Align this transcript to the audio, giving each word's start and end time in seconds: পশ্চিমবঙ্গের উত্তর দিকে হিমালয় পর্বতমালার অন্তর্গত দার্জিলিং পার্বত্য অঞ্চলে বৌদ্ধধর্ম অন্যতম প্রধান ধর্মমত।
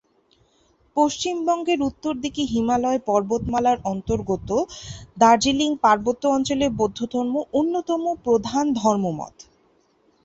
পশ্চিমবঙ্গের 0.97 1.79
উত্তর 1.89 2.13
দিকে 2.23 2.41
হিমালয় 2.45 2.99
পর্বতমালার 3.07 3.77
অন্তর্গত 3.85 4.49
দার্জিলিং 5.17 5.69
পার্বত্য 5.83 6.23
অঞ্চলে 6.29 6.65
বৌদ্ধধর্ম 6.79 7.35
অন্যতম 7.53 8.01
প্রধান 8.25 8.65
ধর্মমত। 8.79 9.35